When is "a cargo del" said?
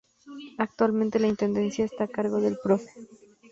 2.05-2.57